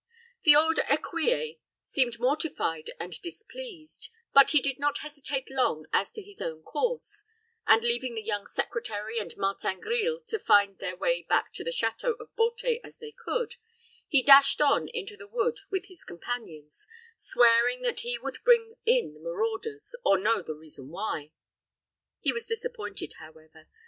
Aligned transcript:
The 0.41 0.55
old 0.55 0.77
écuyer 0.77 1.59
seemed 1.83 2.19
mortified 2.19 2.89
and 2.99 3.13
displeased; 3.21 4.09
but 4.33 4.49
he 4.49 4.59
did 4.59 4.79
not 4.79 4.97
hesitate 5.05 5.47
long 5.51 5.85
as 5.93 6.11
to 6.13 6.23
his 6.23 6.41
own 6.41 6.63
course; 6.63 7.23
and, 7.67 7.83
leaving 7.83 8.15
the 8.15 8.23
young 8.23 8.47
secretary 8.47 9.19
and 9.19 9.37
Martin 9.37 9.79
Grille 9.79 10.19
to 10.21 10.39
find 10.39 10.79
their 10.79 10.95
way 10.97 11.21
back 11.29 11.53
to 11.53 11.63
the 11.63 11.69
château 11.69 12.15
of 12.19 12.35
Beauté 12.35 12.79
as 12.83 12.97
they 12.97 13.11
could, 13.11 13.57
he 14.07 14.23
dashed 14.23 14.59
on 14.59 14.87
into 14.87 15.15
the 15.15 15.27
wood 15.27 15.59
with 15.69 15.85
his 15.85 16.03
companions, 16.03 16.87
swearing 17.15 17.83
that 17.83 17.99
he 17.99 18.17
would 18.17 18.39
bring 18.43 18.73
in 18.87 19.13
the 19.13 19.19
marauders, 19.19 19.93
or 20.03 20.17
know 20.17 20.41
the 20.41 20.55
reason 20.55 20.89
why. 20.89 21.31
He 22.19 22.33
was 22.33 22.47
disappointed, 22.47 23.13
however. 23.19 23.67